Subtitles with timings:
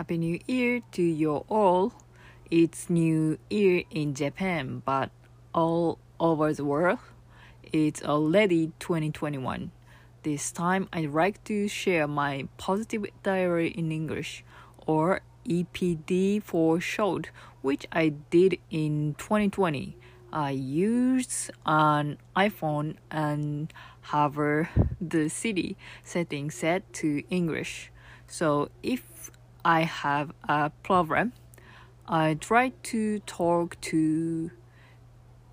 [0.00, 1.92] Happy New Year to you all.
[2.50, 5.10] It's New Year in Japan, but
[5.52, 7.00] all over the world,
[7.70, 9.70] it's already 2021.
[10.22, 14.42] This time, I'd like to share my positive diary in English,
[14.86, 17.30] or EPD for short,
[17.60, 19.98] which I did in 2020.
[20.32, 23.70] I used an iPhone and
[24.00, 24.36] have
[24.98, 27.92] the Siri setting set to English.
[28.26, 29.02] So if
[29.64, 31.32] I have a problem,
[32.08, 34.50] I try to talk to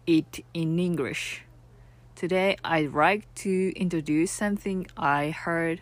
[0.05, 1.43] it in English.
[2.15, 5.81] Today, I'd like to introduce something I heard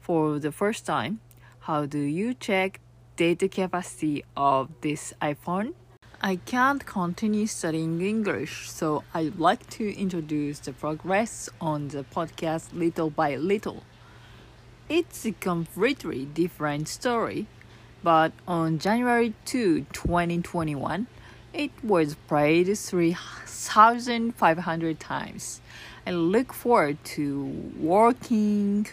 [0.00, 1.20] for the first time.
[1.60, 2.80] How do you check
[3.16, 5.74] data capacity of this iPhone?
[6.22, 12.72] I can't continue studying English, so I'd like to introduce the progress on the podcast
[12.72, 13.84] little by little.
[14.88, 17.46] It's a completely different story,
[18.06, 21.08] but on January 2, 2021,
[21.52, 25.60] it was played 3,500 times.
[26.06, 28.86] I look forward to working,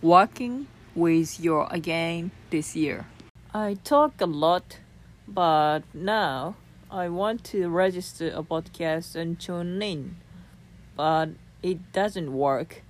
[0.00, 3.04] working with you again this year.
[3.52, 4.78] I talk a lot,
[5.28, 6.56] but now
[6.90, 10.16] I want to register a podcast and tune in,
[10.96, 11.28] but
[11.62, 12.80] it doesn't work.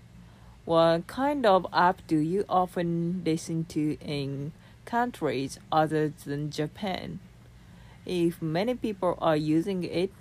[0.67, 4.53] What kind of app do you often listen to in
[4.85, 7.21] countries other than Japan?
[8.07, 10.13] If many people are using it,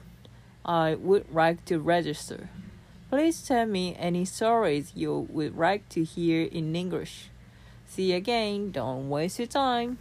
[0.65, 2.49] I would like to register.
[3.09, 7.29] Please tell me any stories you would like to hear in English.
[7.85, 8.71] See you again.
[8.71, 9.99] Don't waste your time.